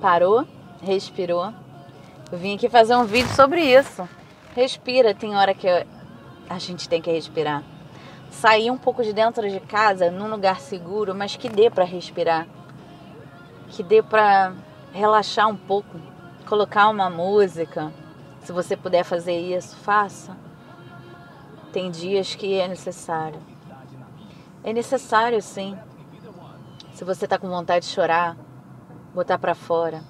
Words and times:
Parou, 0.00 0.46
respirou. 0.80 1.52
Eu 2.32 2.38
vim 2.38 2.54
aqui 2.54 2.70
fazer 2.70 2.96
um 2.96 3.04
vídeo 3.04 3.28
sobre 3.34 3.60
isso. 3.60 4.08
Respira, 4.56 5.14
tem 5.14 5.36
hora 5.36 5.52
que 5.52 5.68
a 6.48 6.58
gente 6.58 6.88
tem 6.88 7.02
que 7.02 7.12
respirar. 7.12 7.62
Sair 8.30 8.70
um 8.70 8.78
pouco 8.78 9.02
de 9.02 9.12
dentro 9.12 9.46
de 9.48 9.60
casa, 9.60 10.10
num 10.10 10.30
lugar 10.30 10.58
seguro, 10.58 11.14
mas 11.14 11.36
que 11.36 11.50
dê 11.50 11.68
para 11.68 11.84
respirar. 11.84 12.46
Que 13.68 13.82
dê 13.82 14.02
para 14.02 14.54
relaxar 14.90 15.48
um 15.48 15.56
pouco, 15.56 16.00
colocar 16.46 16.88
uma 16.88 17.10
música. 17.10 17.92
Se 18.40 18.52
você 18.52 18.78
puder 18.78 19.04
fazer 19.04 19.38
isso, 19.38 19.76
faça. 19.76 20.34
Tem 21.74 21.90
dias 21.90 22.34
que 22.34 22.58
é 22.58 22.66
necessário. 22.66 23.40
É 24.64 24.72
necessário 24.72 25.42
sim. 25.42 25.76
Se 26.94 27.04
você 27.04 27.26
está 27.26 27.38
com 27.38 27.48
vontade 27.48 27.84
de 27.84 27.92
chorar, 27.92 28.36
botar 29.14 29.38
para 29.38 29.54
fora. 29.54 30.02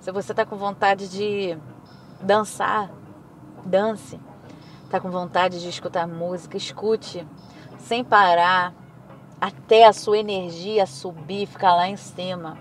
Se 0.00 0.12
você 0.12 0.32
está 0.32 0.44
com 0.44 0.56
vontade 0.56 1.08
de 1.08 1.58
dançar, 2.20 2.90
dance. 3.64 4.20
Está 4.84 5.00
com 5.00 5.10
vontade 5.10 5.60
de 5.60 5.68
escutar 5.68 6.06
música, 6.06 6.56
escute 6.56 7.26
sem 7.78 8.04
parar 8.04 8.72
até 9.40 9.86
a 9.86 9.92
sua 9.92 10.18
energia 10.18 10.86
subir, 10.86 11.46
ficar 11.46 11.74
lá 11.74 11.88
em 11.88 11.96
cima. 11.96 12.56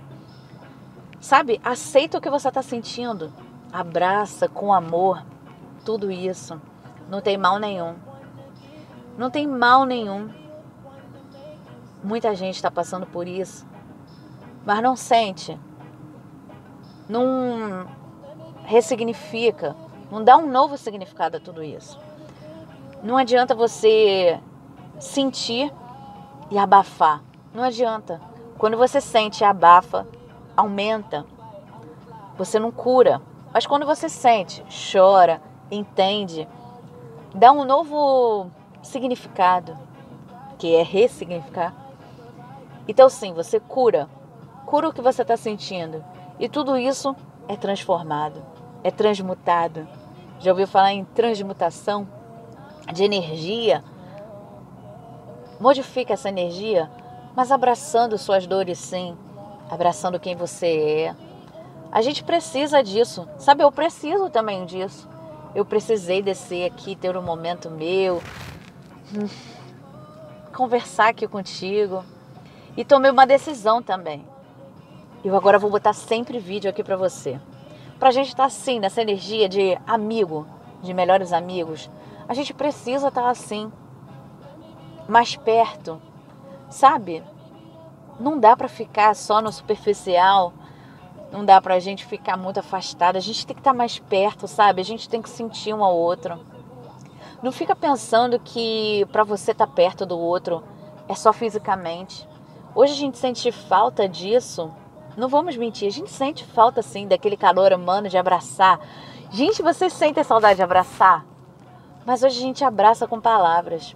Sabe? 1.20 1.60
Aceita 1.64 2.18
o 2.18 2.22
que 2.22 2.30
você 2.30 2.48
está 2.48 2.62
sentindo. 2.62 3.32
Abraça 3.72 4.48
com 4.48 4.74
amor 4.74 5.24
tudo 5.84 6.12
isso. 6.12 6.60
Não 7.10 7.22
tem 7.22 7.38
mal 7.38 7.60
nenhum. 7.60 7.96
Não 9.18 9.30
tem 9.30 9.48
mal 9.48 9.86
nenhum. 9.86 10.30
Muita 12.04 12.36
gente 12.36 12.56
está 12.56 12.70
passando 12.70 13.06
por 13.06 13.28
isso, 13.28 13.66
mas 14.66 14.82
não 14.82 14.96
sente. 14.96 15.58
Não 17.08 17.88
ressignifica. 18.64 19.76
Não 20.12 20.24
dá 20.24 20.38
um 20.38 20.50
novo 20.50 20.78
significado 20.78 21.38
a 21.38 21.40
tudo 21.40 21.64
isso. 21.64 22.00
Não 23.04 23.18
adianta 23.18 23.54
você 23.54 24.40
sentir 25.00 25.72
e 26.50 26.58
abafar. 26.58 27.22
Não 27.54 27.64
adianta. 27.64 28.20
Quando 28.58 28.78
você 28.78 29.00
sente 29.00 29.42
e 29.42 29.46
abafa, 29.46 30.08
aumenta. 30.58 31.26
Você 32.38 32.58
não 32.58 32.72
cura. 32.72 33.22
Mas 33.54 33.66
quando 33.66 33.86
você 33.86 34.10
sente, 34.10 34.64
chora, 34.92 35.42
entende, 35.72 36.48
dá 37.34 37.52
um 37.52 37.64
novo 37.64 38.52
significado, 38.82 39.78
que 40.58 40.76
é 40.76 40.84
ressignificar. 40.84 41.74
Então, 42.88 43.10
sim, 43.10 43.34
você 43.34 43.60
cura. 43.60 44.10
Cura 44.66 44.90
o 44.90 44.94
que 44.94 45.02
você 45.02 45.22
está 45.22 45.38
sentindo. 45.38 46.04
E 46.40 46.50
tudo 46.50 46.78
isso 46.78 47.16
é 47.48 47.56
transformado, 47.56 48.44
é 48.84 48.92
transmutado. 48.92 49.88
Já 50.40 50.52
ouviu 50.52 50.68
falar 50.68 50.94
em 50.94 51.06
transmutação 51.06 52.08
de 52.94 53.04
energia? 53.04 53.84
Modifica 55.60 56.14
essa 56.14 56.30
energia, 56.30 56.90
mas 57.36 57.52
abraçando 57.52 58.18
suas 58.18 58.46
dores, 58.46 58.78
sim, 58.78 59.18
abraçando 59.70 60.20
quem 60.20 60.36
você 60.36 60.68
é. 60.68 61.16
A 61.92 62.02
gente 62.02 62.24
precisa 62.24 62.84
disso, 62.84 63.28
sabe? 63.38 63.64
Eu 63.64 63.72
preciso 63.72 64.30
também 64.30 64.66
disso. 64.66 65.08
Eu 65.54 65.64
precisei 65.64 66.22
descer 66.22 66.66
aqui, 66.66 66.96
ter 66.96 67.16
um 67.16 67.22
momento 67.22 67.72
meu, 67.72 68.22
hum, 69.16 69.30
conversar 70.54 71.10
aqui 71.10 71.26
contigo. 71.26 72.04
E 72.76 72.84
tomei 72.84 73.10
uma 73.10 73.26
decisão 73.26 73.82
também. 73.82 74.26
Eu 75.26 75.36
agora 75.36 75.58
vou 75.58 75.72
botar 75.72 75.92
sempre 75.92 76.38
vídeo 76.38 76.70
aqui 76.70 76.84
para 76.84 76.96
você. 76.96 77.42
Pra 77.98 78.12
gente 78.12 78.28
estar 78.28 78.44
tá 78.44 78.46
assim, 78.46 78.80
nessa 78.80 79.02
energia 79.02 79.50
de 79.50 79.76
amigo, 79.88 80.46
de 80.84 80.94
melhores 80.94 81.34
amigos. 81.34 81.90
A 82.28 82.36
gente 82.36 82.54
precisa 82.54 83.08
estar 83.08 83.24
tá 83.24 83.30
assim, 83.32 83.72
mais 85.10 85.36
perto, 85.36 86.00
sabe? 86.70 87.24
Não 88.20 88.40
dá 88.40 88.56
para 88.56 88.68
ficar 88.68 89.16
só 89.16 89.42
no 89.42 89.52
superficial, 89.52 90.54
não 91.32 91.44
dá 91.44 91.60
pra 91.60 91.80
gente 91.80 92.06
ficar 92.06 92.38
muito 92.38 92.60
afastada. 92.60 93.18
A 93.18 93.22
gente 93.22 93.48
tem 93.48 93.56
que 93.56 93.62
estar 93.62 93.74
mais 93.74 93.98
perto, 93.98 94.48
sabe? 94.48 94.80
A 94.80 94.86
gente 94.86 95.10
tem 95.10 95.24
que 95.24 95.30
sentir 95.32 95.74
um 95.74 95.84
ao 95.84 95.98
outro. 95.98 96.40
Não 97.42 97.52
fica 97.52 97.76
pensando 97.76 98.40
que 98.40 99.08
para 99.12 99.24
você 99.24 99.54
estar 99.54 99.66
tá 99.66 99.74
perto 99.74 100.06
do 100.06 100.20
outro 100.20 100.64
é 101.10 101.16
só 101.16 101.34
fisicamente. 101.34 102.30
Hoje 102.76 102.94
a 102.94 102.98
gente 102.98 103.18
sente 103.18 103.52
falta 103.52 104.08
disso. 104.08 104.72
Não 105.18 105.30
vamos 105.30 105.56
mentir, 105.56 105.88
a 105.88 105.92
gente 105.92 106.12
sente 106.12 106.44
falta 106.44 106.82
sim 106.82 107.08
daquele 107.08 107.38
calor 107.38 107.72
humano 107.72 108.10
de 108.10 108.18
abraçar. 108.18 108.80
Gente, 109.32 109.62
vocês 109.62 109.94
sentem 109.94 110.24
saudade 110.24 110.58
de 110.58 110.64
abraçar? 110.64 111.26
Mas 112.06 112.22
hoje 112.22 112.38
a 112.38 112.42
gente 112.42 112.66
abraça 112.66 113.08
com 113.08 113.22
palavras. 113.22 113.96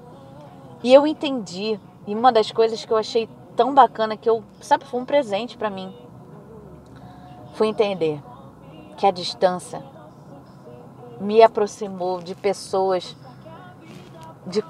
E 0.82 0.94
eu 0.94 1.06
entendi. 1.06 1.78
E 2.08 2.16
uma 2.16 2.32
das 2.32 2.52
coisas 2.52 2.86
que 2.86 2.92
eu 2.92 2.98
achei 2.98 3.28
tão 3.56 3.74
bacana 3.74 4.16
que 4.16 4.30
eu, 4.30 4.42
sabe, 4.62 4.86
foi 4.86 5.02
um 5.02 5.06
presente 5.06 5.58
para 5.58 5.70
mim. 5.70 5.94
Fui 7.54 7.68
entender 7.68 8.24
que 8.96 9.06
a 9.06 9.12
distância 9.12 9.84
me 11.20 11.44
aproximou 11.44 12.22
de 12.22 12.34
pessoas 12.34 13.16
de 14.48 14.64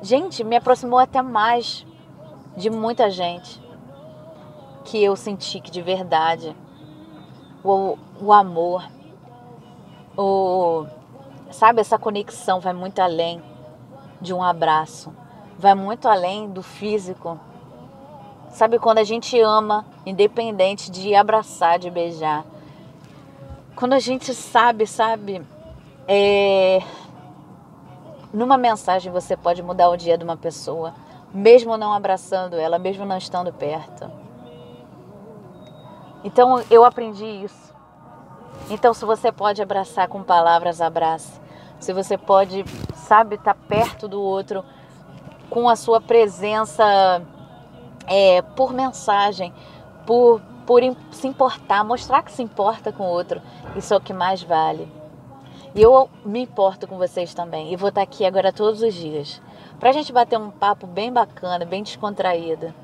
gente, 0.00 0.44
me 0.44 0.56
aproximou 0.56 1.00
até 1.00 1.20
mais 1.20 1.84
de 2.56 2.70
muita 2.70 3.10
gente 3.10 3.60
que 4.82 5.02
eu 5.02 5.16
senti 5.16 5.60
que 5.60 5.70
de 5.70 5.80
verdade 5.80 6.54
o, 7.64 7.96
o 8.20 8.32
amor, 8.32 8.86
o 10.16 10.86
sabe 11.50 11.80
essa 11.80 11.98
conexão 11.98 12.60
vai 12.60 12.72
muito 12.72 12.98
além 13.00 13.42
de 14.20 14.34
um 14.34 14.42
abraço, 14.42 15.14
vai 15.58 15.74
muito 15.74 16.08
além 16.08 16.50
do 16.50 16.62
físico 16.62 17.38
Sabe 18.52 18.78
quando 18.78 18.98
a 18.98 19.04
gente 19.04 19.40
ama, 19.40 19.86
independente 20.04 20.90
de 20.90 21.14
abraçar, 21.14 21.78
de 21.78 21.88
beijar. 21.88 22.44
Quando 23.74 23.94
a 23.94 23.98
gente 23.98 24.34
sabe, 24.34 24.86
sabe, 24.86 25.42
é... 26.06 26.82
numa 28.30 28.58
mensagem 28.58 29.10
você 29.10 29.38
pode 29.38 29.62
mudar 29.62 29.88
o 29.88 29.96
dia 29.96 30.18
de 30.18 30.24
uma 30.24 30.36
pessoa, 30.36 30.92
mesmo 31.32 31.78
não 31.78 31.94
abraçando 31.94 32.56
ela, 32.56 32.78
mesmo 32.78 33.06
não 33.06 33.16
estando 33.16 33.50
perto. 33.54 34.10
Então 36.24 36.62
eu 36.70 36.84
aprendi 36.84 37.24
isso. 37.24 37.72
Então 38.70 38.94
se 38.94 39.04
você 39.04 39.32
pode 39.32 39.60
abraçar 39.62 40.08
com 40.08 40.22
palavras, 40.22 40.80
abrace. 40.80 41.40
Se 41.80 41.92
você 41.92 42.16
pode, 42.16 42.64
sabe, 42.94 43.34
estar 43.34 43.54
tá 43.54 43.60
perto 43.68 44.06
do 44.06 44.20
outro 44.20 44.64
com 45.50 45.68
a 45.68 45.76
sua 45.76 46.00
presença 46.00 47.22
é, 48.06 48.40
por 48.40 48.72
mensagem, 48.72 49.52
por, 50.06 50.40
por 50.66 50.80
se 51.10 51.26
importar, 51.26 51.84
mostrar 51.84 52.22
que 52.22 52.32
se 52.32 52.42
importa 52.42 52.92
com 52.92 53.04
o 53.04 53.10
outro. 53.10 53.42
Isso 53.76 53.92
é 53.92 53.96
o 53.96 54.00
que 54.00 54.12
mais 54.12 54.42
vale. 54.42 54.90
E 55.74 55.80
eu 55.80 56.08
me 56.24 56.42
importo 56.42 56.86
com 56.86 56.98
vocês 56.98 57.32
também. 57.34 57.72
E 57.72 57.76
vou 57.76 57.88
estar 57.88 58.02
aqui 58.02 58.24
agora 58.24 58.52
todos 58.52 58.82
os 58.82 58.94
dias. 58.94 59.40
Pra 59.80 59.92
gente 59.92 60.12
bater 60.12 60.38
um 60.38 60.50
papo 60.50 60.86
bem 60.86 61.12
bacana, 61.12 61.64
bem 61.64 61.82
descontraído. 61.82 62.74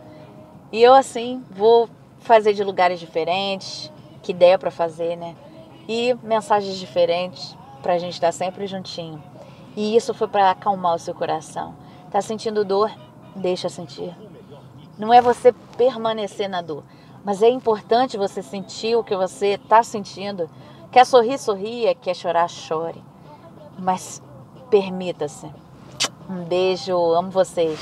E 0.72 0.82
eu, 0.82 0.94
assim, 0.94 1.44
vou 1.50 1.88
fazer 2.20 2.52
de 2.52 2.62
lugares 2.64 3.00
diferentes, 3.00 3.92
que 4.22 4.32
der 4.32 4.58
para 4.58 4.70
fazer, 4.70 5.16
né? 5.16 5.34
E 5.88 6.14
mensagens 6.22 6.76
diferentes 6.76 7.56
pra 7.82 7.98
gente 7.98 8.14
estar 8.14 8.32
sempre 8.32 8.66
juntinho. 8.66 9.22
E 9.76 9.96
isso 9.96 10.12
foi 10.12 10.28
para 10.28 10.50
acalmar 10.50 10.94
o 10.94 10.98
seu 10.98 11.14
coração. 11.14 11.74
Tá 12.10 12.20
sentindo 12.20 12.64
dor? 12.64 12.90
Deixa 13.34 13.68
sentir. 13.68 14.14
Não 14.98 15.14
é 15.14 15.22
você 15.22 15.52
permanecer 15.76 16.48
na 16.48 16.60
dor, 16.60 16.82
mas 17.24 17.42
é 17.42 17.48
importante 17.48 18.18
você 18.18 18.42
sentir 18.42 18.96
o 18.96 19.04
que 19.04 19.16
você 19.16 19.54
está 19.54 19.82
sentindo. 19.82 20.50
Quer 20.90 21.06
sorrir, 21.06 21.38
sorria, 21.38 21.94
quer 21.94 22.14
chorar, 22.14 22.48
chore. 22.48 23.02
Mas 23.78 24.20
permita-se. 24.68 25.46
Um 26.28 26.44
beijo, 26.44 26.96
amo 27.12 27.30
vocês. 27.30 27.78